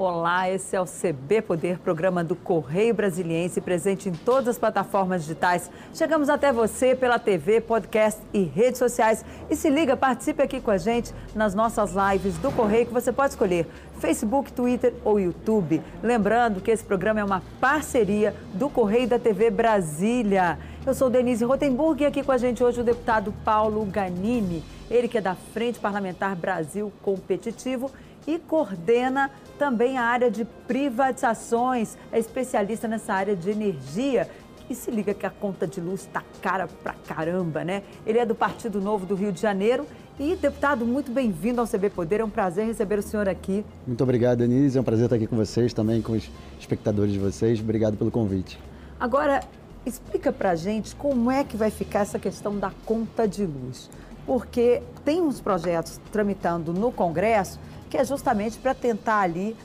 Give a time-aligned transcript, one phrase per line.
[0.00, 5.22] Olá, esse é o CB Poder, programa do Correio Brasiliense, presente em todas as plataformas
[5.22, 5.68] digitais.
[5.92, 9.24] Chegamos até você pela TV, podcast e redes sociais.
[9.50, 13.10] E se liga, participe aqui com a gente nas nossas lives do Correio, que você
[13.10, 13.66] pode escolher
[13.98, 15.82] Facebook, Twitter ou YouTube.
[16.00, 20.60] Lembrando que esse programa é uma parceria do Correio da TV Brasília.
[20.86, 25.08] Eu sou Denise Rotenburg e aqui com a gente hoje o deputado Paulo Ganini, ele
[25.08, 27.90] que é da Frente Parlamentar Brasil Competitivo
[28.28, 34.28] e coordena também a área de privatizações, é especialista nessa área de energia.
[34.68, 37.82] E se liga que a conta de luz está cara pra caramba, né?
[38.06, 39.86] Ele é do Partido Novo do Rio de Janeiro
[40.20, 42.20] e, deputado, muito bem-vindo ao CB Poder.
[42.20, 43.64] É um prazer receber o senhor aqui.
[43.86, 44.76] Muito obrigado, Denise.
[44.76, 47.58] É um prazer estar aqui com vocês, também com os espectadores de vocês.
[47.60, 48.60] Obrigado pelo convite.
[49.00, 49.40] Agora,
[49.86, 53.88] explica pra gente como é que vai ficar essa questão da conta de luz.
[54.26, 57.58] Porque tem uns projetos tramitando no Congresso
[57.88, 59.56] que é justamente para tentar ali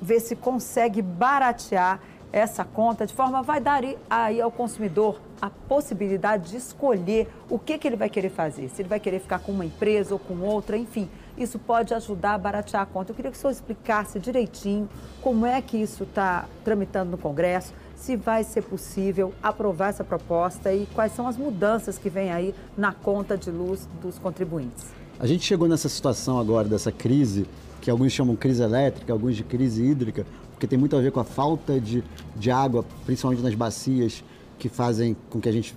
[0.00, 2.00] ver se consegue baratear
[2.32, 7.78] essa conta de forma vai dar aí ao consumidor a possibilidade de escolher o que,
[7.78, 10.34] que ele vai querer fazer, se ele vai querer ficar com uma empresa ou com
[10.40, 13.10] outra, enfim, isso pode ajudar a baratear a conta.
[13.10, 14.88] Eu queria que o senhor explicasse direitinho
[15.22, 20.72] como é que isso está tramitando no Congresso, se vai ser possível aprovar essa proposta
[20.72, 24.94] e quais são as mudanças que vem aí na conta de luz dos contribuintes.
[25.18, 27.46] A gente chegou nessa situação agora, dessa crise,
[27.80, 31.20] que alguns chamam crise elétrica, alguns de crise hídrica, porque tem muito a ver com
[31.20, 32.04] a falta de,
[32.36, 34.22] de água, principalmente nas bacias,
[34.58, 35.74] que fazem com que a gente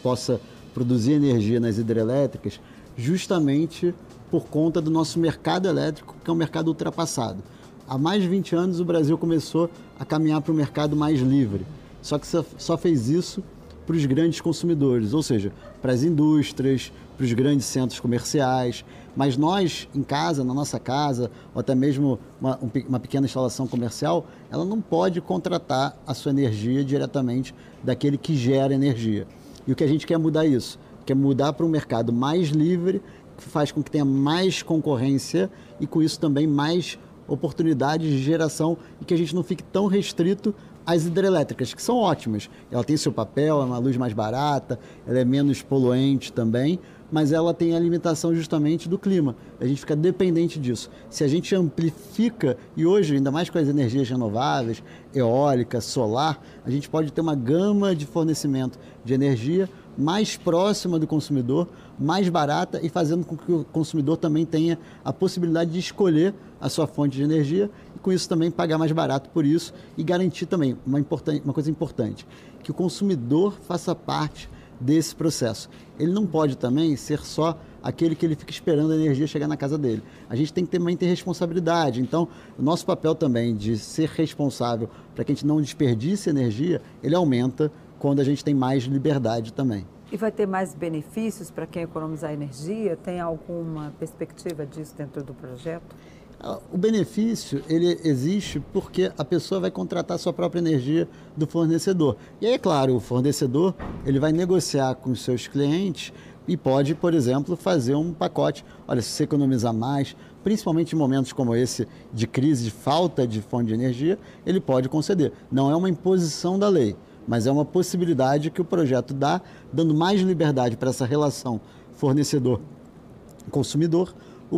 [0.00, 0.40] possa
[0.72, 2.60] produzir energia nas hidrelétricas,
[2.96, 3.92] justamente
[4.30, 7.42] por conta do nosso mercado elétrico, que é um mercado ultrapassado.
[7.88, 11.66] Há mais de 20 anos o Brasil começou a caminhar para um mercado mais livre,
[12.00, 13.42] só que só fez isso
[13.84, 18.84] para os grandes consumidores, ou seja, para as indústrias, para os grandes centros comerciais.
[19.16, 24.26] Mas nós, em casa, na nossa casa, ou até mesmo uma, uma pequena instalação comercial,
[24.50, 27.52] ela não pode contratar a sua energia diretamente
[27.82, 29.26] daquele que gera energia.
[29.66, 30.78] E o que a gente quer mudar isso?
[31.04, 33.02] Quer mudar para um mercado mais livre,
[33.36, 38.78] que faz com que tenha mais concorrência e com isso também mais oportunidades de geração
[39.00, 40.54] e que a gente não fique tão restrito
[40.88, 42.48] as hidrelétricas, que são ótimas.
[42.70, 46.80] Ela tem seu papel, é uma luz mais barata, ela é menos poluente também,
[47.10, 49.34] mas ela tem a limitação justamente do clima.
[49.60, 50.90] A gente fica dependente disso.
[51.08, 54.82] Se a gente amplifica, e hoje, ainda mais com as energias renováveis,
[55.14, 61.08] eólica, solar, a gente pode ter uma gama de fornecimento de energia mais próxima do
[61.08, 61.66] consumidor,
[61.98, 66.68] mais barata e fazendo com que o consumidor também tenha a possibilidade de escolher a
[66.68, 70.46] sua fonte de energia e com isso também pagar mais barato por isso e garantir
[70.46, 71.04] também uma,
[71.44, 72.24] uma coisa importante,
[72.62, 74.48] que o consumidor faça parte
[74.80, 75.68] desse processo.
[75.98, 79.56] Ele não pode também ser só aquele que ele fica esperando a energia chegar na
[79.56, 80.02] casa dele.
[80.28, 82.00] A gente tem que também ter responsabilidade.
[82.00, 82.28] Então,
[82.58, 87.14] o nosso papel também de ser responsável para que a gente não desperdice energia, ele
[87.14, 89.86] aumenta quando a gente tem mais liberdade também.
[90.10, 92.96] E vai ter mais benefícios para quem economizar energia?
[92.96, 95.94] Tem alguma perspectiva disso dentro do projeto?
[96.40, 101.46] Ah, o benefício ele existe porque a pessoa vai contratar a sua própria energia do
[101.46, 102.16] fornecedor.
[102.40, 103.74] E aí, é claro, o fornecedor
[104.06, 106.12] ele vai negociar com os seus clientes
[106.46, 108.64] e pode, por exemplo, fazer um pacote.
[108.86, 113.42] Olha, se você economizar mais, principalmente em momentos como esse de crise, de falta de
[113.42, 115.32] fonte de energia, ele pode conceder.
[115.50, 116.96] Não é uma imposição da lei
[117.28, 121.60] mas é uma possibilidade que o projeto dá, dando mais liberdade para essa relação
[121.92, 124.14] fornecedor-consumidor.
[124.50, 124.56] O,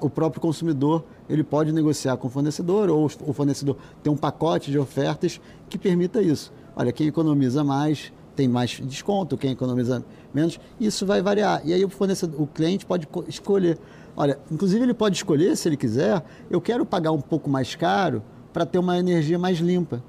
[0.00, 4.70] o, próprio consumidor ele pode negociar com o fornecedor ou o fornecedor tem um pacote
[4.70, 6.52] de ofertas que permita isso.
[6.74, 11.60] Olha, quem economiza mais tem mais desconto, quem economiza menos, isso vai variar.
[11.64, 13.78] E aí o fornecedor, o cliente pode escolher.
[14.16, 18.22] Olha, inclusive ele pode escolher, se ele quiser, eu quero pagar um pouco mais caro
[18.52, 20.02] para ter uma energia mais limpa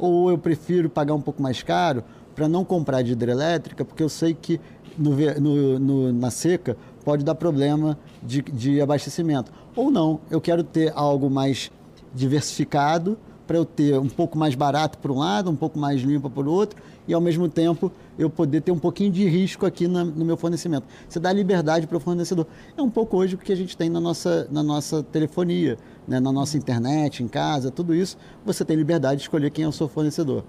[0.00, 2.02] ou eu prefiro pagar um pouco mais caro
[2.34, 4.58] para não comprar de hidrelétrica, porque eu sei que
[4.96, 9.52] no, no, no, na seca pode dar problema de, de abastecimento.
[9.74, 11.70] Ou não, eu quero ter algo mais
[12.14, 13.18] diversificado
[13.50, 16.46] para eu ter um pouco mais barato por um lado, um pouco mais limpo por
[16.46, 20.24] outro, e ao mesmo tempo eu poder ter um pouquinho de risco aqui na, no
[20.24, 20.86] meu fornecimento.
[21.08, 22.46] Você dá liberdade para o fornecedor.
[22.76, 25.76] É um pouco hoje o que a gente tem na nossa, na nossa telefonia,
[26.06, 29.68] né, na nossa internet, em casa, tudo isso, você tem liberdade de escolher quem é
[29.68, 30.44] o seu fornecedor.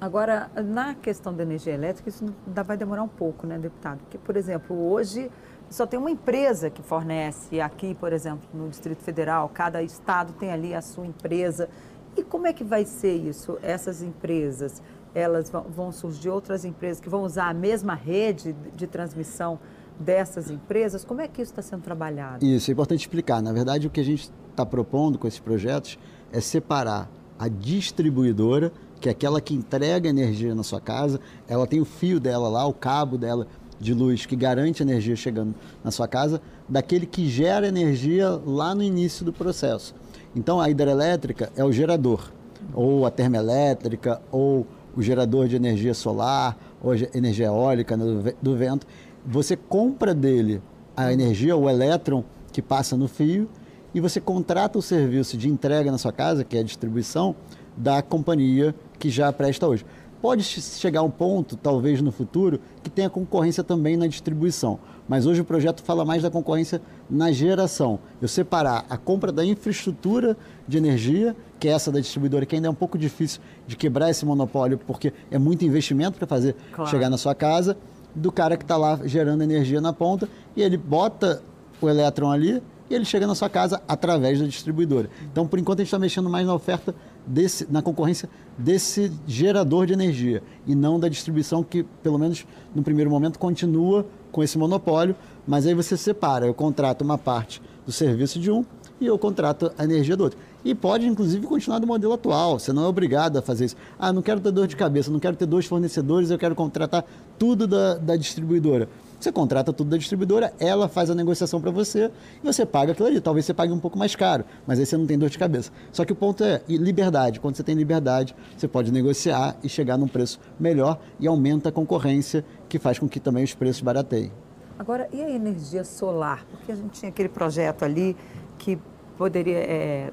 [0.00, 3.98] Agora, na questão da energia elétrica, isso ainda vai demorar um pouco, né, deputado?
[3.98, 5.30] Porque, por exemplo, hoje
[5.70, 10.50] só tem uma empresa que fornece aqui, por exemplo, no Distrito Federal, cada estado tem
[10.50, 11.68] ali a sua empresa.
[12.16, 13.56] E como é que vai ser isso?
[13.62, 14.82] Essas empresas,
[15.14, 19.60] elas vão surgir outras empresas que vão usar a mesma rede de transmissão
[19.98, 21.04] dessas empresas?
[21.04, 22.44] Como é que isso está sendo trabalhado?
[22.44, 23.40] Isso, é importante explicar.
[23.40, 25.98] Na verdade, o que a gente está propondo com esses projetos
[26.32, 27.08] é separar
[27.38, 32.18] a distribuidora, que é aquela que entrega energia na sua casa, ela tem o fio
[32.18, 33.46] dela lá, o cabo dela
[33.80, 38.82] de luz que garante energia chegando na sua casa, daquele que gera energia lá no
[38.82, 39.94] início do processo.
[40.36, 42.30] Então a hidrelétrica é o gerador,
[42.74, 48.86] ou a termoelétrica, ou o gerador de energia solar, ou energia eólica do vento.
[49.24, 50.60] Você compra dele
[50.96, 52.22] a energia, o elétron
[52.52, 53.48] que passa no fio,
[53.94, 57.34] e você contrata o serviço de entrega na sua casa, que é a distribuição,
[57.76, 59.86] da companhia que já presta hoje.
[60.20, 64.78] Pode chegar um ponto, talvez no futuro, que tenha concorrência também na distribuição.
[65.08, 67.98] Mas hoje o projeto fala mais da concorrência na geração.
[68.20, 70.36] Eu separar a compra da infraestrutura
[70.68, 74.10] de energia, que é essa da distribuidora, que ainda é um pouco difícil de quebrar
[74.10, 76.90] esse monopólio, porque é muito investimento para fazer claro.
[76.90, 77.76] chegar na sua casa,
[78.14, 81.42] do cara que está lá gerando energia na ponta, e ele bota
[81.80, 85.08] o elétron ali e ele chega na sua casa através da distribuidora.
[85.30, 86.94] Então, por enquanto, a gente está mexendo mais na oferta,
[87.26, 92.82] desse, na concorrência desse gerador de energia e não da distribuição que, pelo menos no
[92.82, 97.92] primeiro momento, continua com esse monopólio, mas aí você separa, eu contrato uma parte do
[97.92, 98.64] serviço de um
[99.00, 100.38] e eu contrato a energia do outro.
[100.64, 102.58] E pode, inclusive, continuar do modelo atual.
[102.58, 103.76] Você não é obrigado a fazer isso.
[103.98, 107.04] Ah, não quero ter dor de cabeça, não quero ter dois fornecedores, eu quero contratar
[107.38, 108.88] tudo da, da distribuidora.
[109.18, 112.10] Você contrata tudo da distribuidora, ela faz a negociação para você
[112.42, 113.20] e você paga aquilo ali.
[113.20, 115.70] Talvez você pague um pouco mais caro, mas aí você não tem dor de cabeça.
[115.92, 117.38] Só que o ponto é liberdade.
[117.38, 121.72] Quando você tem liberdade, você pode negociar e chegar num preço melhor e aumenta a
[121.72, 124.32] concorrência, que faz com que também os preços barateiem.
[124.78, 126.46] Agora, e a energia solar?
[126.50, 128.16] Porque a gente tinha aquele projeto ali
[128.56, 128.78] que
[129.18, 130.10] poderia é,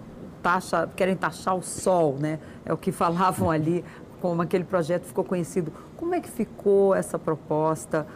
[0.47, 2.39] taxa, querem taxar o sol, né?
[2.63, 3.83] É o que falavam ali,
[4.21, 5.73] como aquele projeto ficou conhecido.
[5.97, 8.07] Como é que ficou essa proposta?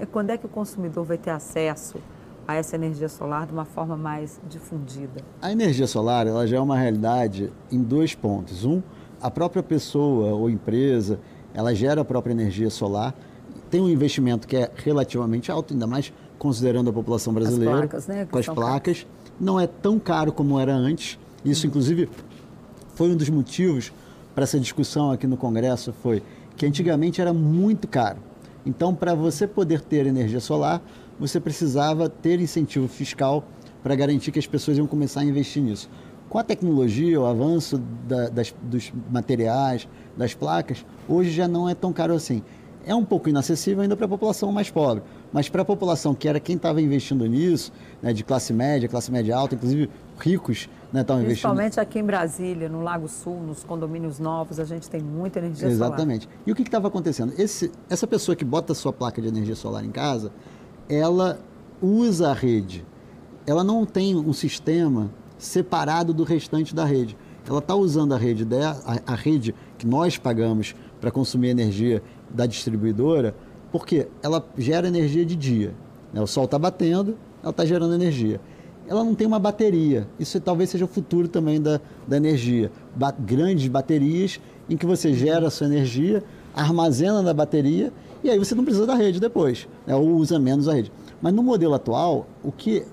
[0.00, 1.98] É, quando é que o consumidor vai ter acesso
[2.46, 5.20] a essa energia solar de uma forma mais difundida?
[5.42, 8.64] A energia solar ela já é uma realidade em dois pontos.
[8.64, 8.80] Um,
[9.20, 11.18] a própria pessoa ou empresa,
[11.52, 13.14] ela gera a própria energia solar,
[13.68, 17.74] tem um investimento que é relativamente alto, ainda mais considerando a população brasileira.
[17.74, 18.28] As placas, né?
[18.30, 19.06] Com as placas.
[19.40, 21.18] Não é tão caro como era antes.
[21.44, 22.08] Isso, inclusive,
[22.94, 23.92] foi um dos motivos
[24.34, 26.22] para essa discussão aqui no Congresso, foi
[26.56, 28.18] que antigamente era muito caro.
[28.64, 30.82] Então, para você poder ter energia solar,
[31.18, 33.44] você precisava ter incentivo fiscal
[33.82, 35.88] para garantir que as pessoas iam começar a investir nisso.
[36.28, 41.74] Com a tecnologia, o avanço da, das, dos materiais, das placas, hoje já não é
[41.74, 42.42] tão caro assim.
[42.86, 45.02] É um pouco inacessível ainda para a população mais pobre,
[45.32, 47.72] mas para a população que era quem estava investindo nisso,
[48.02, 49.88] né, de classe média, classe média alta, inclusive
[50.18, 51.50] ricos, né, estão investindo.
[51.50, 55.68] Principalmente aqui em Brasília, no Lago Sul, nos condomínios novos, a gente tem muita energia
[55.68, 55.78] Exatamente.
[55.78, 56.16] solar.
[56.16, 56.28] Exatamente.
[56.46, 57.32] E o que estava acontecendo?
[57.38, 60.32] Esse, essa pessoa que bota a sua placa de energia solar em casa,
[60.88, 61.38] ela
[61.80, 62.84] usa a rede.
[63.46, 67.16] Ela não tem um sistema separado do restante da rede.
[67.48, 72.02] Ela está usando a rede, dela, a, a rede que nós pagamos para consumir energia
[72.28, 73.34] da distribuidora,
[73.70, 75.74] porque ela gera energia de dia.
[76.12, 76.20] Né?
[76.20, 78.40] O sol está batendo, ela está gerando energia
[78.90, 80.08] ela não tem uma bateria.
[80.18, 82.72] Isso talvez seja o futuro também da, da energia.
[82.96, 87.92] Ba grandes baterias em que você gera a sua energia, armazena na bateria
[88.24, 89.94] e aí você não precisa da rede depois, né?
[89.94, 90.90] ou usa menos a rede.
[91.22, 92.84] Mas no modelo atual, o que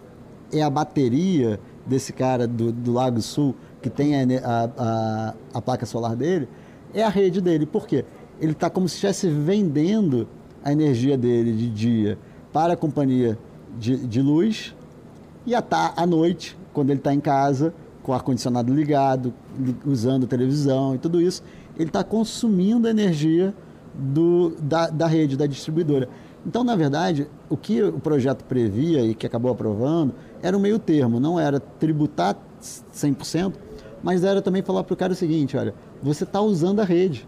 [0.53, 5.87] é a bateria desse cara do, do Lago Sul, que tem a, a, a, placa
[5.87, 6.47] solar dele,
[6.93, 7.65] é a rede dele.
[7.65, 8.05] Por quê?
[8.39, 10.27] Ele está como se estivesse vendendo
[10.67, 12.19] a energia dele de dia
[12.51, 13.39] para a companhia
[13.79, 14.75] de, de luz
[15.45, 19.33] e à noite, quando ele está em casa, com o ar-condicionado ligado,
[19.85, 21.41] usando televisão e tudo isso,
[21.77, 23.55] ele está consumindo a energia
[23.93, 26.09] do, da, da rede, da distribuidora.
[26.45, 30.79] Então, na verdade, o que o projeto previa e que acabou aprovando era um meio
[30.79, 32.35] termo, não era tributar
[32.93, 33.53] 100%,
[34.03, 37.25] mas era também falar para o cara o seguinte, olha, você está usando a rede,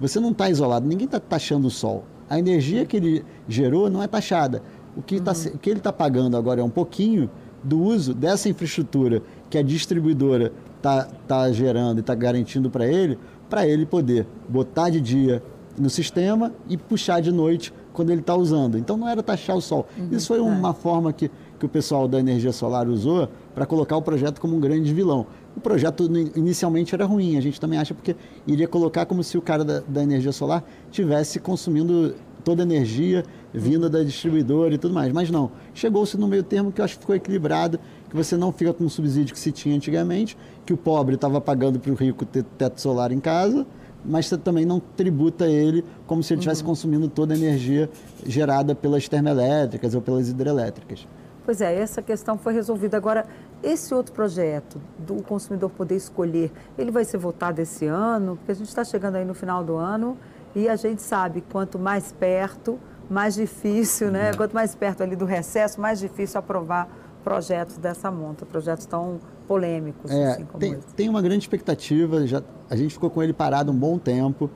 [0.00, 2.04] você não está isolado, ninguém está taxando o sol.
[2.30, 4.62] A energia que ele gerou não é taxada.
[4.96, 5.54] O que, tá, uhum.
[5.54, 7.28] o que ele está pagando agora é um pouquinho
[7.62, 9.20] do uso dessa infraestrutura
[9.50, 13.18] que a distribuidora está tá gerando e está garantindo para ele,
[13.48, 15.42] para ele poder botar de dia
[15.76, 18.78] no sistema e puxar de noite quando ele está usando.
[18.78, 19.86] Então não era taxar o sol.
[19.98, 20.42] Uhum, Isso foi é.
[20.42, 24.56] uma forma que, que o pessoal da energia solar usou para colocar o projeto como
[24.56, 25.26] um grande vilão.
[25.56, 28.16] O projeto inicialmente era ruim, a gente também acha porque
[28.46, 32.14] iria colocar como se o cara da, da energia solar tivesse consumindo
[32.44, 35.12] toda a energia vinda da distribuidora e tudo mais.
[35.12, 37.78] Mas não, chegou-se no meio termo que eu acho que ficou equilibrado,
[38.08, 41.40] que você não fica com o subsídio que se tinha antigamente, que o pobre estava
[41.40, 43.66] pagando para o rico ter teto solar em casa,
[44.04, 46.68] mas você também não tributa ele como se ele estivesse uhum.
[46.68, 47.90] consumindo toda a energia
[48.26, 51.06] gerada pelas termoelétricas ou pelas hidrelétricas.
[51.50, 52.96] Pois é, essa questão foi resolvida.
[52.96, 53.26] Agora,
[53.60, 58.36] esse outro projeto do consumidor poder escolher, ele vai ser votado esse ano?
[58.36, 60.16] Porque a gente está chegando aí no final do ano
[60.54, 62.78] e a gente sabe quanto mais perto,
[63.10, 64.30] mais difícil, né?
[64.30, 64.36] Uhum.
[64.36, 66.88] Quanto mais perto ali do recesso, mais difícil aprovar
[67.24, 70.08] projetos dessa monta, projetos tão polêmicos.
[70.08, 73.76] É, assim tem, tem, uma grande expectativa, já, a gente ficou com ele parado um
[73.76, 74.48] bom tempo.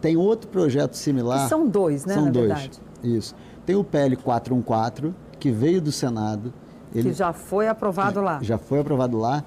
[0.00, 1.46] Tem outro projeto similar.
[1.46, 2.14] E são dois, né?
[2.14, 2.46] São dois.
[2.46, 2.80] Verdade.
[3.02, 3.34] Isso.
[3.66, 6.52] Tem o PL 414, que veio do Senado.
[6.94, 8.38] Ele, que já foi aprovado lá.
[8.42, 9.44] Já foi aprovado lá.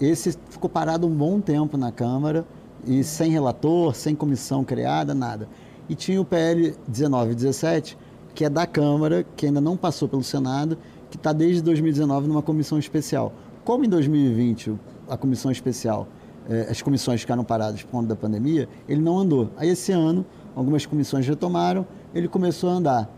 [0.00, 2.44] Esse ficou parado um bom tempo na Câmara
[2.86, 5.48] e sem relator, sem comissão criada, nada.
[5.88, 7.98] E tinha o PL 1917,
[8.34, 10.78] que é da Câmara, que ainda não passou pelo Senado,
[11.10, 13.32] que está desde 2019 numa comissão especial.
[13.64, 14.74] Como em 2020
[15.08, 16.06] a comissão especial,
[16.48, 19.50] eh, as comissões ficaram paradas por conta da pandemia, ele não andou.
[19.56, 23.10] Aí esse ano, algumas comissões retomaram, ele começou a andar.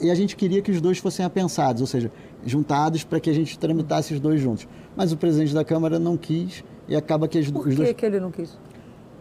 [0.00, 2.10] E a gente queria que os dois fossem apensados, ou seja,
[2.44, 4.66] juntados para que a gente tramitasse os dois juntos.
[4.96, 7.92] Mas o presidente da Câmara não quis e acaba que as, Por os dois...
[7.92, 8.58] que ele não quis?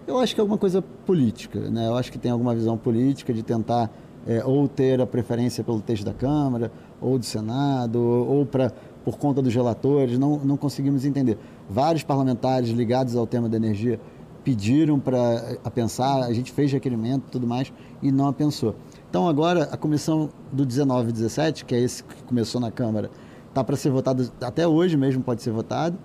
[0.08, 1.88] Eu acho que é alguma coisa política, né?
[1.88, 3.92] Eu acho que tem alguma visão política de tentar
[4.26, 8.72] é, ou ter a preferência pelo texto da Câmara, ou do Senado, ou, ou para
[9.04, 11.38] por conta dos relatores, não, não conseguimos entender.
[11.70, 14.00] Vários parlamentares ligados ao tema da energia
[14.44, 17.72] pediram para a pensar, a gente fez requerimento e tudo mais,
[18.02, 18.76] e não a pensou.
[19.10, 23.10] Então agora a comissão do 19 e 17, que é esse que começou na Câmara,
[23.48, 25.98] está para ser votado, até hoje mesmo pode ser votado,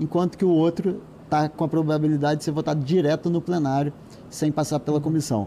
[0.00, 3.92] enquanto que o outro está com a probabilidade de ser votado direto no plenário,
[4.28, 5.46] sem passar pela comissão.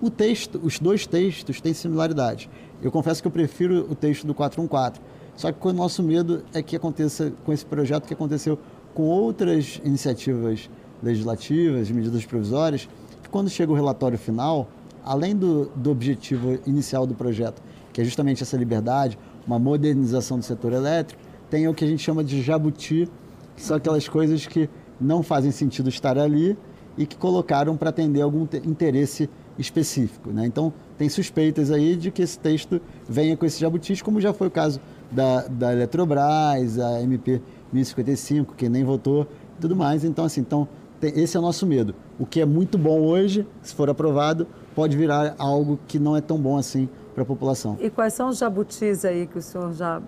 [0.00, 2.48] O texto, os dois textos têm similaridade.
[2.80, 5.00] Eu confesso que eu prefiro o texto do 414,
[5.34, 8.56] só que o nosso medo é que aconteça com esse projeto que aconteceu
[8.94, 10.70] com outras iniciativas
[11.02, 12.88] legislativas, medidas provisórias,
[13.20, 14.68] que quando chega o relatório final,
[15.04, 20.44] além do, do objetivo inicial do projeto, que é justamente essa liberdade, uma modernização do
[20.44, 23.08] setor elétrico, tem o que a gente chama de jabuti,
[23.54, 24.68] que são aquelas coisas que
[25.00, 26.56] não fazem sentido estar ali
[26.96, 29.28] e que colocaram para atender algum interesse
[29.58, 30.30] específico.
[30.30, 30.46] Né?
[30.46, 34.48] Então, tem suspeitas aí de que esse texto venha com esses jabutis, como já foi
[34.48, 34.80] o caso
[35.10, 37.42] da, da Eletrobras, a MP
[37.72, 39.26] 1055, que nem votou,
[39.60, 40.04] tudo mais.
[40.04, 40.68] Então, assim, então,
[41.00, 41.94] tem, esse é o nosso medo.
[42.18, 46.20] O que é muito bom hoje, se for aprovado, pode virar algo que não é
[46.20, 47.76] tão bom assim para a população.
[47.80, 50.02] E quais são os jabutis aí que o senhor já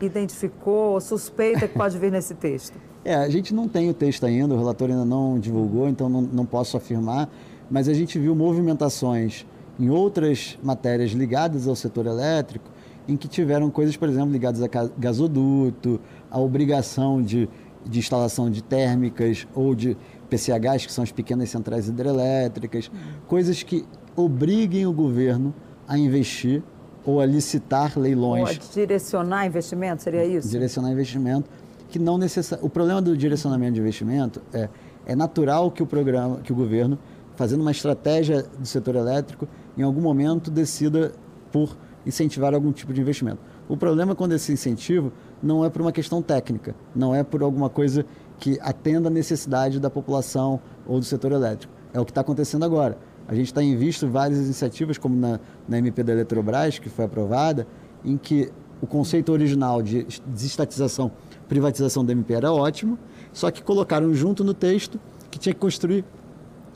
[0.00, 2.78] identificou ou suspeita que pode vir nesse texto?
[3.06, 6.22] É, a gente não tem o texto ainda, o relator ainda não divulgou, então não,
[6.22, 7.28] não posso afirmar,
[7.70, 9.44] mas a gente viu movimentações
[9.78, 12.70] em outras matérias ligadas ao setor elétrico,
[13.06, 17.46] em que tiveram coisas, por exemplo, ligadas a gasoduto, a obrigação de,
[17.84, 22.90] de instalação de térmicas ou de PCHs, que são as pequenas centrais hidrelétricas,
[23.26, 23.84] coisas que
[24.16, 25.54] obriguem o governo
[25.86, 26.62] a investir
[27.04, 28.42] ou a licitar leilões.
[28.42, 30.48] Ou a direcionar investimento, seria isso?
[30.48, 31.50] Direcionar investimento,
[31.88, 32.58] que não necessar...
[32.62, 34.68] O problema do direcionamento de investimento é,
[35.06, 36.98] é natural que o programa, que o governo,
[37.36, 41.12] fazendo uma estratégia do setor elétrico, em algum momento decida
[41.52, 41.76] por
[42.06, 43.38] incentivar algum tipo de investimento.
[43.68, 45.12] O problema é quando esse incentivo
[45.42, 48.04] não é por uma questão técnica, não é por alguma coisa
[48.38, 51.72] que atenda a necessidade da população ou do setor elétrico.
[51.92, 52.98] É o que está acontecendo agora.
[53.26, 57.04] A gente está em visto várias iniciativas, como na, na MP da Eletrobras, que foi
[57.04, 57.66] aprovada,
[58.04, 58.50] em que
[58.82, 61.10] o conceito original de desestatização,
[61.48, 62.98] privatização da MP era ótimo,
[63.32, 65.00] só que colocaram junto no texto
[65.30, 66.04] que tinha que construir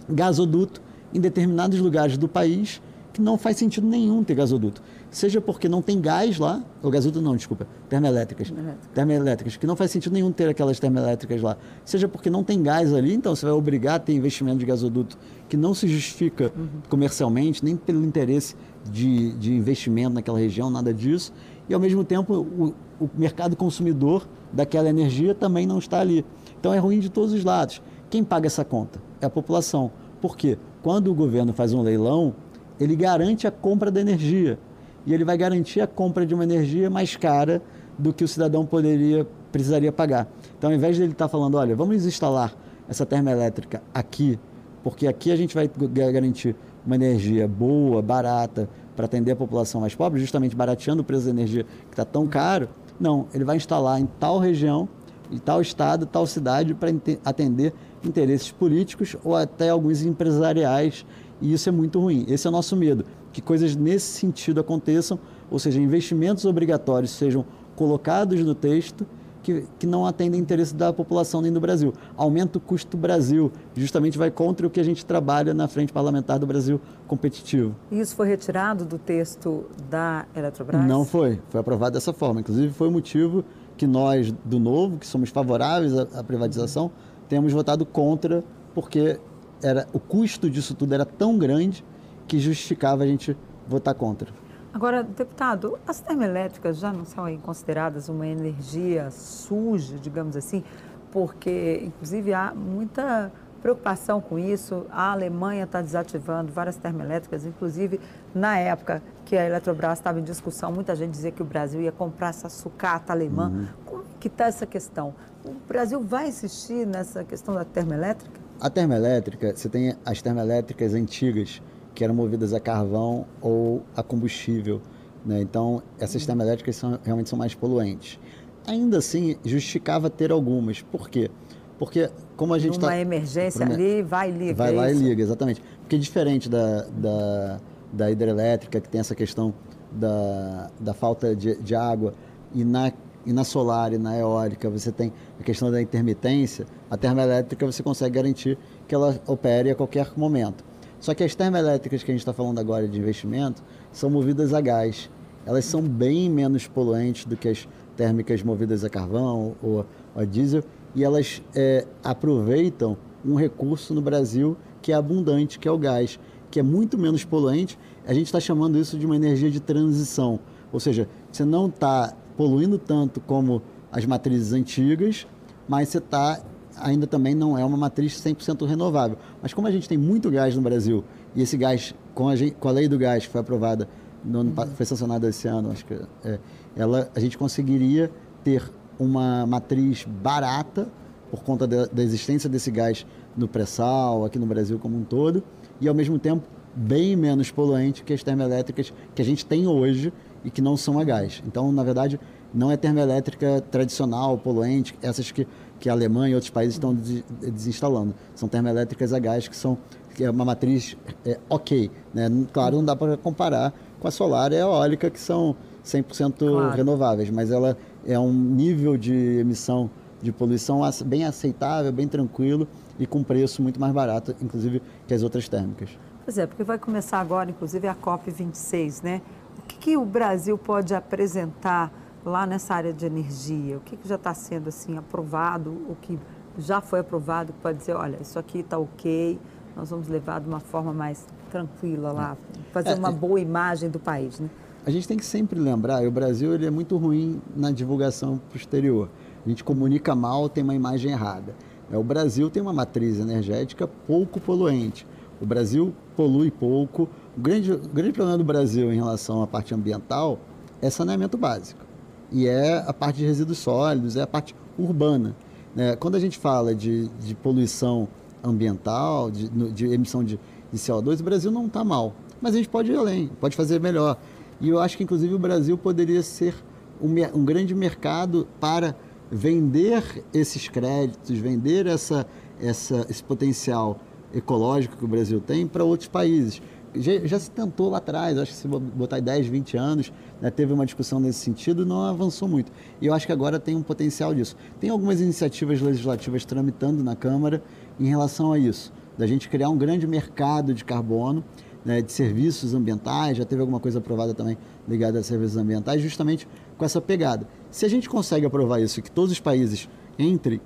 [0.08, 0.80] gasoduto
[1.12, 2.80] em determinados lugares do país
[3.18, 7.24] que não faz sentido nenhum ter gasoduto seja porque não tem gás lá, ou gasoduto
[7.24, 8.52] não, desculpa, termoelétricas,
[8.94, 12.94] termoelétricas, que não faz sentido nenhum ter aquelas termoelétricas lá, seja porque não tem gás
[12.94, 16.68] ali, então você vai obrigar a ter investimento de gasoduto que não se justifica uhum.
[16.88, 18.54] comercialmente, nem pelo interesse
[18.88, 21.32] de, de investimento naquela região, nada disso,
[21.68, 26.24] e ao mesmo tempo o, o mercado consumidor daquela energia também não está ali.
[26.60, 27.82] Então é ruim de todos os lados.
[28.08, 29.00] Quem paga essa conta?
[29.20, 29.90] É a população.
[30.20, 30.56] Por quê?
[30.82, 32.34] Quando o governo faz um leilão,
[32.80, 34.58] ele garante a compra da energia
[35.06, 37.62] e ele vai garantir a compra de uma energia mais cara
[37.98, 40.28] do que o cidadão poderia precisaria pagar.
[40.56, 42.54] Então, ao invés de ele estar tá falando, olha, vamos instalar
[42.88, 44.38] essa termoelétrica aqui,
[44.82, 45.70] porque aqui a gente vai
[46.12, 46.54] garantir
[46.84, 51.30] uma energia boa, barata, para atender a população mais pobre, justamente barateando o preço da
[51.30, 52.68] energia que está tão caro.
[52.98, 54.88] Não, ele vai instalar em tal região,
[55.30, 56.90] em tal estado, tal cidade, para
[57.24, 57.72] atender
[58.04, 61.04] interesses políticos ou até alguns empresariais,
[61.40, 62.24] e isso é muito ruim.
[62.28, 65.18] Esse é o nosso medo que coisas nesse sentido aconteçam,
[65.50, 67.44] ou seja, investimentos obrigatórios sejam
[67.76, 69.06] colocados no texto
[69.42, 71.92] que, que não atendem interesse da população nem do Brasil.
[72.16, 75.92] Aumenta o custo do Brasil, justamente vai contra o que a gente trabalha na frente
[75.92, 77.74] parlamentar do Brasil competitivo.
[77.90, 80.84] Isso foi retirado do texto da Eletrobras?
[80.84, 82.40] Não foi, foi aprovado dessa forma.
[82.40, 83.44] Inclusive foi o motivo
[83.78, 86.90] que nós, do Novo, que somos favoráveis à, à privatização,
[87.28, 88.44] temos votado contra,
[88.74, 89.20] porque
[89.62, 91.84] era, o custo disso tudo era tão grande
[92.26, 94.28] que justificava a gente votar contra.
[94.74, 100.62] Agora, deputado, as termoelétricas já não são consideradas uma energia suja, digamos assim,
[101.10, 103.32] porque, inclusive, há muita
[103.62, 104.86] preocupação com isso.
[104.90, 108.00] A Alemanha está desativando várias termoelétricas, inclusive
[108.34, 111.92] na época que a Eletrobras estava em discussão, muita gente dizia que o Brasil ia
[111.92, 113.50] comprar essa sucata alemã.
[113.50, 113.66] Uhum.
[113.84, 115.14] Como que está essa questão?
[115.44, 118.40] O Brasil vai insistir nessa questão da termoelétrica?
[118.58, 121.60] A termoelétrica, você tem as termoelétricas antigas,
[121.94, 124.80] que eram movidas a carvão ou a combustível.
[125.26, 125.42] Né?
[125.42, 128.18] Então, essas termoelétricas são, realmente são mais poluentes.
[128.66, 130.80] Ainda assim, justificava ter algumas.
[130.80, 131.30] Por quê?
[131.78, 132.86] Porque, como a gente está.
[132.86, 134.54] Uma tá, emergência ali, vai e liga.
[134.54, 135.02] Vai lá isso?
[135.02, 135.62] e liga, exatamente.
[135.82, 137.60] Porque, diferente da, da,
[137.92, 139.54] da hidrelétrica, que tem essa questão
[139.90, 142.14] da, da falta de, de água,
[142.54, 142.92] e na,
[143.24, 147.82] e na solar e na eólica você tem a questão da intermitência, a termoelétrica você
[147.82, 150.64] consegue garantir que ela opere a qualquer momento.
[151.00, 154.60] Só que as termoelétricas que a gente está falando agora de investimento são movidas a
[154.60, 155.08] gás.
[155.46, 160.62] Elas são bem menos poluentes do que as térmicas movidas a carvão ou a diesel
[160.94, 166.18] e elas é, aproveitam um recurso no Brasil que é abundante, que é o gás,
[166.50, 167.78] que é muito menos poluente.
[168.06, 170.40] A gente está chamando isso de uma energia de transição,
[170.72, 175.26] ou seja, você não está poluindo tanto como as matrizes antigas,
[175.68, 176.40] mas você está
[176.80, 179.18] ainda também não é uma matriz 100% renovável.
[179.42, 182.68] Mas como a gente tem muito gás no Brasil, e esse gás, com a, com
[182.68, 183.88] a lei do gás que foi aprovada,
[184.24, 186.38] no ano, foi sancionada esse ano, acho que é,
[186.76, 188.10] ela, a gente conseguiria
[188.42, 188.62] ter
[188.98, 190.88] uma matriz barata
[191.30, 195.42] por conta da, da existência desse gás no pré-sal, aqui no Brasil como um todo,
[195.80, 196.44] e ao mesmo tempo
[196.74, 200.12] bem menos poluente que as termoelétricas que a gente tem hoje
[200.44, 201.42] e que não são a gás.
[201.46, 202.20] Então, na verdade,
[202.54, 205.46] não é termoelétrica tradicional, poluente, essas que
[205.78, 208.14] que a Alemanha e outros países estão desinstalando.
[208.34, 209.78] São termoelétricas a gás que são
[210.14, 211.90] que é uma matriz é, ok.
[212.12, 212.28] Né?
[212.52, 216.76] Claro, não dá para comparar com a solar e a eólica, que são 100% claro.
[216.76, 219.88] renováveis, mas ela é um nível de emissão
[220.20, 222.66] de poluição bem aceitável, bem tranquilo
[222.98, 225.90] e com preço muito mais barato, inclusive, que as outras térmicas.
[226.24, 229.22] Pois é, porque vai começar agora, inclusive, a COP26, né?
[229.58, 231.92] O que, que o Brasil pode apresentar
[232.24, 233.78] lá nessa área de energia?
[233.78, 236.18] O que, que já está sendo assim aprovado, o que
[236.58, 239.38] já foi aprovado, que pode dizer, olha, isso aqui está ok,
[239.76, 242.36] nós vamos levar de uma forma mais tranquila lá,
[242.72, 243.12] fazer é, uma é.
[243.12, 244.50] boa imagem do país, né?
[244.84, 249.08] A gente tem que sempre lembrar, o Brasil ele é muito ruim na divulgação posterior.
[249.44, 251.54] A gente comunica mal, tem uma imagem errada.
[251.90, 255.06] É, o Brasil tem uma matriz energética pouco poluente.
[255.40, 257.08] O Brasil polui pouco.
[257.36, 260.38] O grande, o grande problema do Brasil em relação à parte ambiental
[260.82, 261.88] é saneamento básico
[262.30, 265.34] e é a parte de resíduos sólidos, é a parte urbana.
[265.74, 265.96] Né?
[265.96, 268.08] Quando a gente fala de, de poluição
[268.42, 270.38] ambiental, de, de emissão de,
[270.72, 272.14] de, CO2, o Brasil não está mal.
[272.40, 274.16] Mas a gente pode ir além, pode fazer melhor.
[274.60, 276.54] E eu acho que, inclusive, o Brasil poderia ser
[277.00, 278.94] um, um grande mercado para
[279.30, 282.26] vender esses créditos, vender essa,
[282.60, 284.00] essa, esse potencial
[284.32, 286.60] ecológico que o Brasil tem para outros países
[286.94, 290.72] já, já, se tentou lá atrás, acho que se botar 10, 20 anos, né, teve
[290.72, 292.72] uma discussão nesse sentido não avançou muito.
[293.00, 294.56] E eu acho que agora tem um potencial disso.
[294.80, 297.62] Tem algumas iniciativas legislativas tramitando na Câmara
[297.98, 301.44] em relação a isso, da gente criar um grande mercado de carbono,
[301.84, 306.48] né, de serviços ambientais, já teve alguma coisa aprovada também ligada a serviços ambientais, justamente
[306.76, 307.46] com essa pegada.
[307.70, 310.60] Se a gente consegue aprovar isso, que todos os países entrem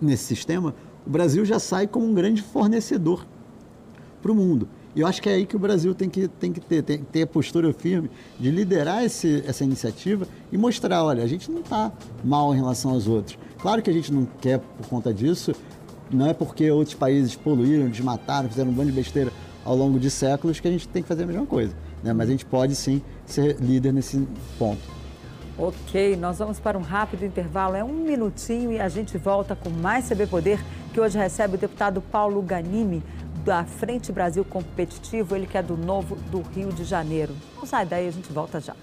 [0.00, 0.74] nesse sistema,
[1.06, 3.26] o Brasil já sai como um grande fornecedor
[4.22, 4.68] para o mundo.
[4.94, 6.98] E eu acho que é aí que o Brasil tem que, tem que ter, tem
[6.98, 11.60] ter a postura firme de liderar esse, essa iniciativa e mostrar, olha, a gente não
[11.60, 13.36] está mal em relação aos outros.
[13.58, 15.52] Claro que a gente não quer por conta disso,
[16.10, 19.32] não é porque outros países poluíram, desmataram, fizeram um bando de besteira
[19.64, 21.74] ao longo de séculos que a gente tem que fazer a mesma coisa.
[22.02, 22.12] Né?
[22.12, 24.26] Mas a gente pode sim ser líder nesse
[24.58, 25.03] ponto.
[25.56, 29.70] Ok, nós vamos para um rápido intervalo, é um minutinho e a gente volta com
[29.70, 30.60] mais CB Poder,
[30.92, 33.04] que hoje recebe o deputado Paulo Ganimi
[33.44, 37.36] da Frente Brasil Competitivo, ele que é do Novo do Rio de Janeiro.
[37.56, 38.74] Não sai daí, a gente volta já.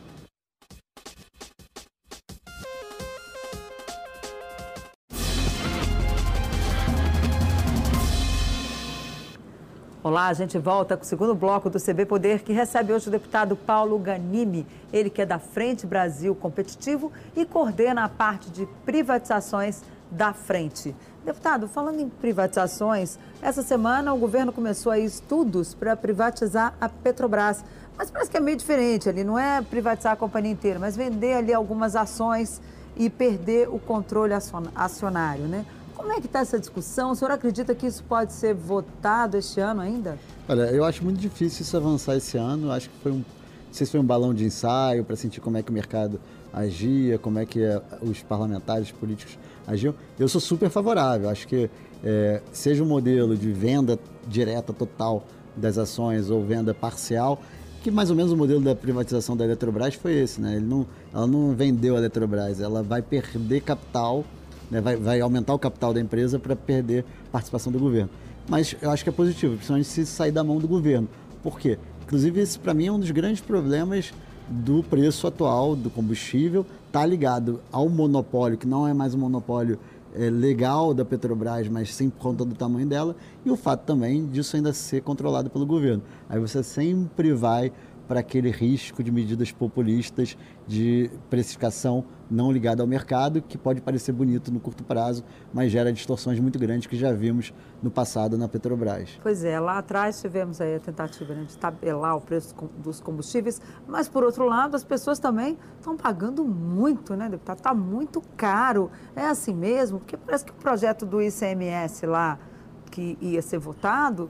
[10.12, 13.12] Olá, a gente volta com o segundo bloco do CB Poder, que recebe hoje o
[13.12, 14.68] deputado Paulo Ganimi.
[14.92, 20.94] Ele que é da Frente Brasil Competitivo e coordena a parte de privatizações da frente.
[21.24, 27.64] Deputado, falando em privatizações, essa semana o governo começou aí estudos para privatizar a Petrobras.
[27.98, 31.36] Mas parece que é meio diferente ali, não é privatizar a companhia inteira, mas vender
[31.36, 32.62] ali algumas ações
[32.98, 34.34] e perder o controle
[34.76, 35.66] acionário, né?
[35.96, 37.12] Como é que está essa discussão?
[37.12, 40.18] O senhor acredita que isso pode ser votado este ano ainda?
[40.48, 42.68] Olha, eu acho muito difícil isso avançar esse ano.
[42.68, 43.24] Eu acho que foi um, não
[43.72, 46.20] sei se foi um balão de ensaio para sentir como é que o mercado
[46.54, 49.96] agia, como é que eh, os parlamentares políticos agiam.
[50.20, 51.30] Eu sou super favorável.
[51.30, 51.70] Acho que
[52.04, 55.24] é, seja um modelo de venda direta total
[55.56, 57.42] das ações ou venda parcial,
[57.84, 60.60] que mais ou menos o modelo da privatização da Eletrobras foi esse, né?
[60.60, 64.24] Não, ela não vendeu a Eletrobras, ela vai perder capital
[64.72, 68.10] né, vai, vai aumentar o capital da empresa para perder participação do governo.
[68.50, 71.08] Mas eu acho que é positivo, principalmente se sair da mão do governo.
[71.44, 71.78] Por quê?
[72.04, 74.14] Inclusive, esse para mim é um dos grandes problemas
[74.50, 79.78] do preço atual do combustível, está ligado ao monopólio, que não é mais um monopólio
[80.14, 84.26] é, legal da Petrobras, mas sim por conta do tamanho dela, e o fato também
[84.26, 86.04] disso ainda ser controlado pelo governo.
[86.30, 87.72] Aí você sempre vai
[88.12, 94.12] para aquele risco de medidas populistas de precificação não ligada ao mercado, que pode parecer
[94.12, 98.50] bonito no curto prazo, mas gera distorções muito grandes que já vimos no passado na
[98.50, 99.18] Petrobras.
[99.24, 103.62] Pois é, lá atrás tivemos aí a tentativa né, de tabelar o preço dos combustíveis,
[103.88, 107.60] mas por outro lado as pessoas também estão pagando muito, né, deputado?
[107.60, 108.92] Está muito caro.
[109.16, 110.00] É assim mesmo?
[110.00, 112.38] Porque parece que o projeto do ICMS lá,
[112.92, 114.30] que ia ser votado,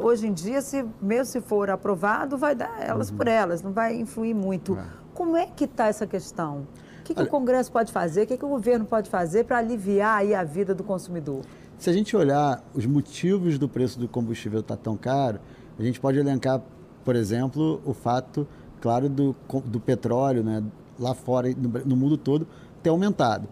[0.00, 3.16] Hoje em dia, se, mesmo se for aprovado, vai dar elas uhum.
[3.16, 4.76] por elas, não vai influir muito.
[4.76, 4.84] É.
[5.14, 6.66] Como é que está essa questão?
[7.00, 8.22] O que, que Olha, o Congresso pode fazer?
[8.22, 11.42] O que, que o governo pode fazer para aliviar aí a vida do consumidor?
[11.78, 15.40] Se a gente olhar os motivos do preço do combustível estar tá tão caro,
[15.78, 16.62] a gente pode elencar,
[17.04, 18.46] por exemplo, o fato,
[18.80, 20.62] claro, do, do petróleo, né,
[20.98, 22.46] lá fora, no, no mundo todo,
[22.82, 23.48] ter aumentado.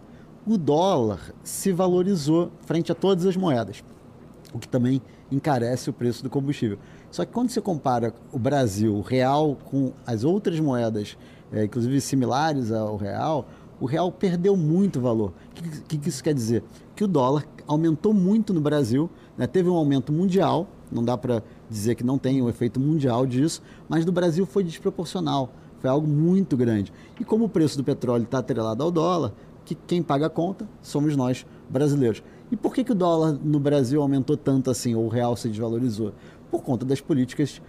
[0.47, 3.83] O dólar se valorizou frente a todas as moedas,
[4.53, 6.77] o que também encarece o preço do combustível.
[7.09, 11.17] Só que quando você compara o Brasil, o real, com as outras moedas,
[11.51, 13.47] é, inclusive similares ao real,
[13.79, 15.33] o real perdeu muito valor.
[15.49, 16.63] O que, que, isso quer dizer?
[16.95, 19.47] Que o dólar aumentou muito no Brasil, né?
[19.47, 23.61] teve um aumento mundial, não dá para dizer que não tem um efeito mundial disso,
[23.89, 26.93] mas no Brasil foi desproporcional, foi algo muito grande.
[27.19, 29.33] E como o preço do petróleo está atrelado ao dólar,
[29.65, 32.21] que quem paga a conta somos nós brasileiros.
[32.51, 35.47] E por que, que o dólar no Brasil aumentou tanto assim, ou o real se
[35.47, 36.13] desvalorizou?
[36.49, 37.61] Por conta das políticas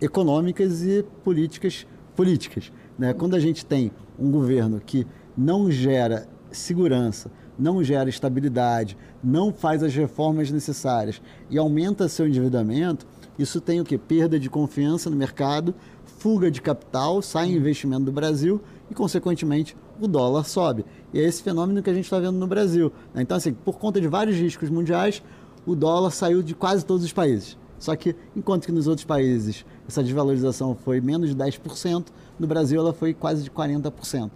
[0.00, 2.72] econômicas e políticas políticas.
[2.98, 3.12] Né?
[3.12, 9.82] Quando a gente tem um governo que não gera segurança, não gera estabilidade, não faz
[9.82, 13.06] as reformas necessárias e aumenta seu endividamento,
[13.38, 13.96] isso tem o que?
[13.96, 20.08] Perda de confiança no mercado, fuga de capital, sai investimento do Brasil e, consequentemente, o
[20.08, 20.84] dólar sobe.
[21.12, 22.92] E é esse fenômeno que a gente está vendo no Brasil.
[23.14, 23.22] Né?
[23.22, 25.22] Então, assim, por conta de vários riscos mundiais,
[25.66, 27.56] o dólar saiu de quase todos os países.
[27.78, 32.06] Só que, enquanto que nos outros países essa desvalorização foi menos de 10%,
[32.38, 34.30] no Brasil ela foi quase de 40%.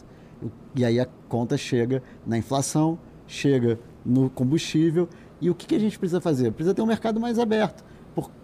[0.74, 5.09] E aí a conta chega na inflação, chega no combustível.
[5.40, 6.52] E o que, que a gente precisa fazer?
[6.52, 7.85] Precisa ter um mercado mais aberto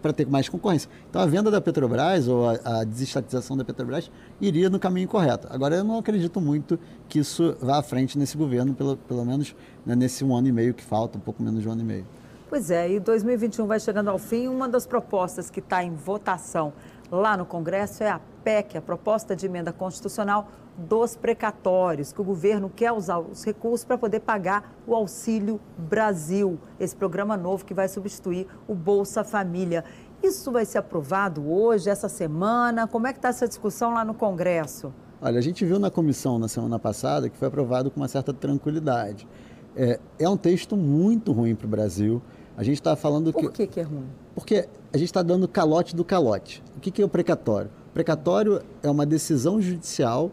[0.00, 0.90] para ter mais concorrência.
[1.08, 5.46] Então a venda da Petrobras ou a, a, desestatização da Petrobras iria no caminho correto.
[5.50, 9.54] Agora eu não acredito muito que isso vá à frente nesse governo, pelo, pelo menos
[9.84, 11.84] né, nesse um ano e meio que falta, um pouco menos de um ano e
[11.84, 12.06] meio.
[12.48, 14.46] Pois é, e 2021 vai chegando ao fim.
[14.46, 16.72] Uma das propostas que está em votação
[17.12, 22.24] lá no Congresso é a PEC, a proposta de emenda constitucional dos precatórios, que o
[22.24, 27.74] governo quer usar os recursos para poder pagar o Auxílio Brasil, esse programa novo que
[27.74, 29.84] vai substituir o Bolsa Família.
[30.22, 32.88] Isso vai ser aprovado hoje, essa semana?
[32.88, 34.94] Como é que está essa discussão lá no Congresso?
[35.20, 38.32] Olha, a gente viu na comissão na semana passada que foi aprovado com uma certa
[38.32, 39.28] tranquilidade.
[39.76, 42.22] É, é um texto muito ruim para o Brasil.
[42.56, 43.46] A gente está falando Por que.
[43.46, 44.08] Por que, que é ruim?
[44.34, 46.62] Porque a gente está dando calote do calote.
[46.76, 47.70] O que, que é o precatório?
[47.90, 50.30] O precatório é uma decisão judicial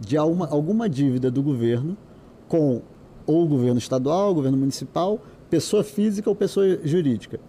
[0.00, 1.96] de alguma, alguma dívida do governo
[2.48, 2.82] com
[3.26, 7.40] ou o governo estadual, o governo municipal, pessoa física ou pessoa jurídica,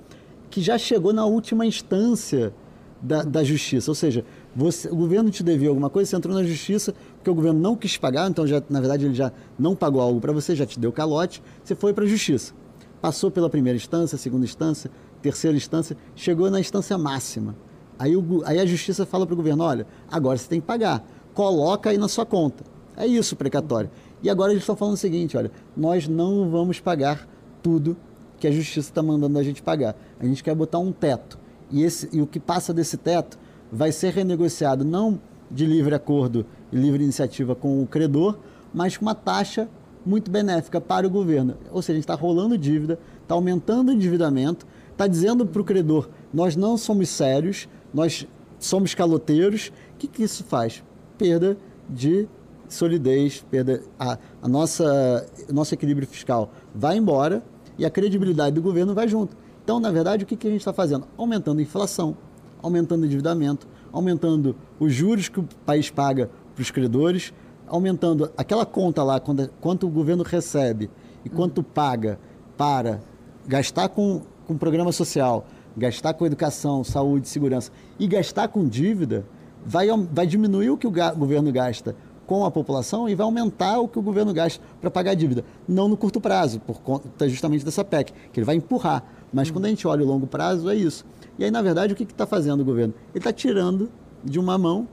[0.50, 2.54] que já chegou na última instância
[3.02, 3.92] da, da justiça.
[3.92, 4.24] Ou seja,
[4.56, 7.76] você, o governo te devia alguma coisa, você entrou na justiça porque o governo não
[7.76, 10.80] quis pagar, então já, na verdade ele já não pagou algo para você, já te
[10.80, 12.54] deu calote, você foi para a justiça.
[13.02, 14.90] Passou pela primeira instância, segunda instância,
[15.30, 17.56] terceira instância, chegou na instância máxima.
[17.98, 21.06] Aí, o, aí a justiça fala para o governo: olha, agora você tem que pagar
[21.36, 22.64] coloca aí na sua conta.
[22.98, 23.92] É isso precatório.
[24.24, 27.28] E agora eles estão falando o seguinte, olha, nós não vamos pagar
[27.62, 27.96] tudo
[28.40, 29.96] que a justiça está mandando a gente pagar.
[30.20, 31.38] A gente quer botar um teto.
[31.70, 33.38] E, esse, e o que passa desse teto
[33.72, 35.20] vai ser renegociado não
[35.52, 38.40] de livre acordo e livre iniciativa com o credor,
[38.74, 39.68] mas com uma taxa
[40.06, 41.56] muito benéfica para o governo.
[41.72, 45.66] Ou seja, a gente está rolando dívida, está aumentando o endividamento, está dizendo para o
[45.66, 48.28] credor: nós não somos sérios, nós
[48.58, 49.72] somos caloteiros.
[49.94, 50.84] O que, que isso faz?
[51.18, 51.58] Perda
[51.90, 52.28] de
[52.68, 57.44] solidez, perda a, a nossa nosso equilíbrio fiscal vai embora
[57.78, 59.38] e a credibilidade do governo vai junto.
[59.64, 61.08] Então, na verdade, o que, que a gente está fazendo?
[61.18, 62.16] Aumentando a inflação,
[62.62, 67.34] aumentando o endividamento, aumentando os juros que o país paga para os credores,
[67.68, 70.90] aumentando aquela conta lá, quando, quanto o governo recebe
[71.24, 72.20] e quanto paga
[72.56, 73.02] para
[73.48, 79.26] gastar com, com programa social, gastar com educação, saúde, segurança e gastar com dívida,
[79.66, 83.88] vai, vai diminuir o que o governo gasta com a população e vai aumentar o
[83.88, 85.44] que o governo gasta para pagar a dívida.
[85.68, 89.04] Não no curto prazo, por conta justamente dessa PEC, que ele vai empurrar.
[89.32, 91.06] Mas quando a gente olha o longo prazo, é isso.
[91.38, 92.94] E aí, na verdade, o que está fazendo o governo?
[93.14, 93.90] Ele está tirando
[94.24, 94.88] de uma mão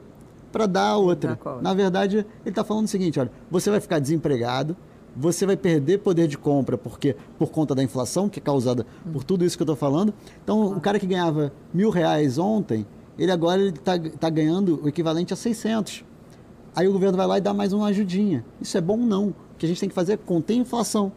[0.51, 1.39] para dar a outra.
[1.63, 4.77] Na verdade, ele está falando o seguinte: olha, você vai ficar desempregado,
[5.17, 9.25] você vai perder poder de compra porque por conta da inflação que é causada por
[9.25, 10.13] tudo isso que eu estou falando.
[10.43, 12.87] Então, o cara que ganhava mil reais ontem,
[13.19, 16.05] ele agora está tá ganhando o equivalente a 600.
[16.75, 18.45] Aí o governo vai lá e dá mais uma ajudinha.
[18.61, 19.29] Isso é bom não.
[19.29, 21.13] O que a gente tem que fazer é conter a inflação,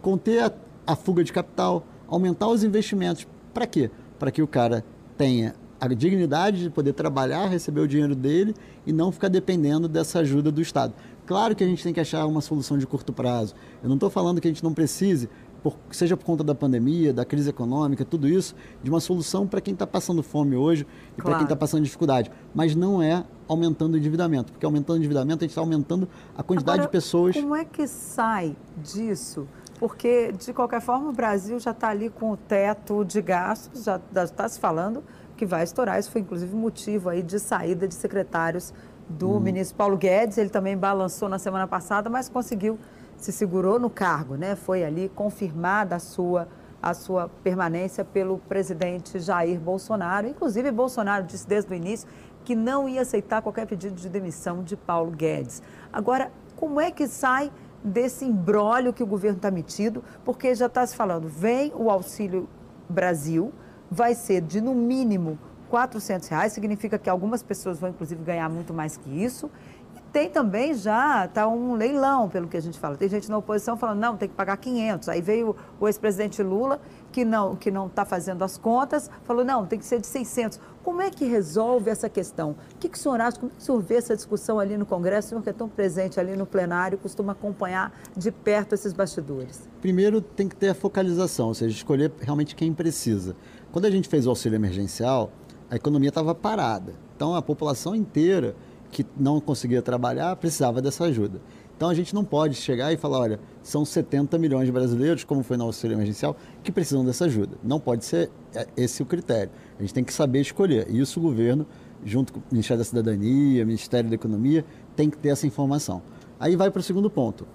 [0.00, 0.52] conter a,
[0.86, 3.26] a fuga de capital, aumentar os investimentos.
[3.52, 3.90] Para quê?
[4.18, 4.82] Para que o cara
[5.18, 8.54] tenha a dignidade de poder trabalhar, receber o dinheiro dele
[8.86, 10.94] e não ficar dependendo dessa ajuda do Estado.
[11.26, 13.54] Claro que a gente tem que achar uma solução de curto prazo.
[13.82, 15.28] Eu não estou falando que a gente não precise,
[15.62, 19.60] por, seja por conta da pandemia, da crise econômica, tudo isso, de uma solução para
[19.60, 21.22] quem está passando fome hoje e claro.
[21.22, 22.30] para quem está passando dificuldade.
[22.54, 26.06] Mas não é aumentando o endividamento, porque aumentando o endividamento a gente está aumentando
[26.36, 27.34] a quantidade Agora, de pessoas.
[27.34, 29.48] Como é que sai disso?
[29.78, 34.24] Porque, de qualquer forma, o Brasil já está ali com o teto de gastos, já
[34.24, 35.02] está se falando
[35.36, 35.98] que vai estourar.
[35.98, 38.72] Isso foi, inclusive, motivo aí de saída de secretários
[39.08, 39.40] do uhum.
[39.40, 40.38] ministro Paulo Guedes.
[40.38, 42.78] Ele também balançou na semana passada, mas conseguiu,
[43.16, 44.56] se segurou no cargo, né?
[44.56, 46.48] Foi ali confirmada a sua,
[46.82, 50.26] a sua permanência pelo presidente Jair Bolsonaro.
[50.26, 52.08] Inclusive, Bolsonaro disse desde o início
[52.44, 55.62] que não ia aceitar qualquer pedido de demissão de Paulo Guedes.
[55.92, 57.50] Agora, como é que sai
[57.82, 60.04] desse embrólio que o governo está metido?
[60.24, 62.48] Porque já está se falando, vem o Auxílio
[62.88, 63.52] Brasil,
[63.90, 65.38] vai ser de no mínimo
[65.70, 69.50] 400 reais, significa que algumas pessoas vão inclusive ganhar muito mais que isso.
[69.96, 72.96] E tem também já, está um leilão, pelo que a gente fala.
[72.96, 75.08] Tem gente na oposição falando, não, tem que pagar 500.
[75.08, 76.80] Aí veio o ex-presidente Lula,
[77.12, 80.58] que não que não está fazendo as contas, falou, não, tem que ser de 600.
[80.82, 82.56] Como é que resolve essa questão?
[82.74, 83.38] O que, que o senhor acha?
[83.38, 85.28] Como é que o senhor vê essa discussão ali no Congresso?
[85.28, 89.68] O senhor que é tão presente ali no plenário, costuma acompanhar de perto esses bastidores?
[89.80, 93.36] Primeiro, tem que ter a focalização, ou seja, escolher realmente quem precisa.
[93.70, 95.30] Quando a gente fez o auxílio emergencial,
[95.70, 96.94] a economia estava parada.
[97.16, 98.54] Então, a população inteira
[98.90, 101.40] que não conseguia trabalhar precisava dessa ajuda.
[101.76, 105.42] Então, a gente não pode chegar e falar, olha, são 70 milhões de brasileiros, como
[105.42, 107.56] foi no auxílio emergencial, que precisam dessa ajuda.
[107.64, 109.50] Não pode ser é, esse o critério.
[109.78, 110.86] A gente tem que saber escolher.
[110.88, 111.66] E isso o governo,
[112.04, 116.00] junto com o Ministério da Cidadania, Ministério da Economia, tem que ter essa informação.
[116.38, 117.46] Aí vai para o segundo ponto.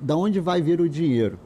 [0.00, 1.38] Da onde vai vir o dinheiro?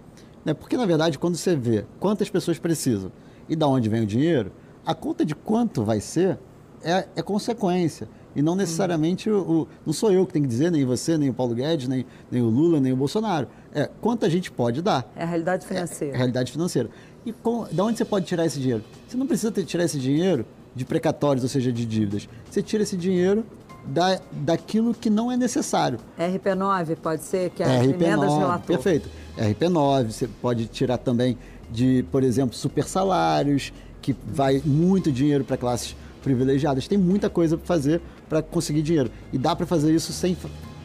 [0.44, 3.11] Né, porque, na verdade, quando você vê quantas pessoas precisam
[3.48, 4.52] e da onde vem o dinheiro,
[4.84, 6.38] a conta de quanto vai ser
[6.82, 8.08] é, é consequência.
[8.34, 11.30] E não necessariamente o, o, Não sou eu que tenho que dizer, nem você, nem
[11.30, 13.48] o Paulo Guedes, nem, nem o Lula, nem o Bolsonaro.
[13.74, 15.10] É quanto a gente pode dar.
[15.16, 16.12] É a realidade financeira.
[16.12, 16.90] É, é a realidade financeira.
[17.26, 18.84] E com, de onde você pode tirar esse dinheiro?
[19.08, 22.28] Você não precisa ter, tirar esse dinheiro de precatórios, ou seja, de dívidas.
[22.48, 23.44] Você tira esse dinheiro
[23.84, 25.98] da, daquilo que não é necessário.
[26.18, 28.66] RP9 pode ser, que é as RP9, emendas de relator.
[28.66, 29.08] Perfeito.
[29.36, 31.36] RP9, você pode tirar também
[31.70, 36.86] de, por exemplo, super salários, que vai muito dinheiro para classes privilegiadas.
[36.86, 39.10] Tem muita coisa para fazer para conseguir dinheiro.
[39.32, 40.36] E dá para fazer isso sem,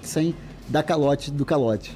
[0.02, 0.36] sem
[0.68, 1.96] dar calote do calote.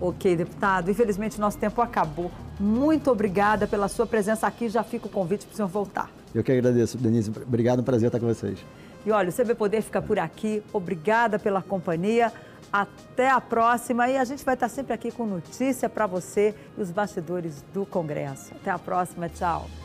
[0.00, 0.90] Ok, deputado.
[0.90, 2.30] Infelizmente, nosso tempo acabou.
[2.58, 4.68] Muito obrigada pela sua presença aqui.
[4.68, 6.10] Já fica o convite para o senhor voltar.
[6.34, 7.30] Eu que agradeço, Denise.
[7.30, 8.58] Obrigado, um prazer estar com vocês.
[9.06, 10.62] E olha, o CB Poder fica por aqui.
[10.72, 12.32] Obrigada pela companhia.
[12.72, 16.80] Até a próxima e a gente vai estar sempre aqui com notícia para você e
[16.80, 18.52] os bastidores do Congresso.
[18.54, 19.83] Até a próxima, tchau.